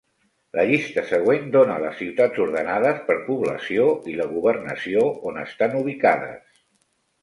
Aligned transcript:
La 0.59 0.63
llista 0.69 1.03
següent 1.09 1.45
dóna 1.57 1.75
les 1.83 1.99
ciutats 2.01 2.41
ordenades 2.47 3.05
per 3.11 3.19
població 3.29 3.89
i 4.15 4.19
la 4.25 4.29
governació 4.35 5.09
on 5.33 5.43
estan 5.49 5.83
ubicades. 5.87 6.63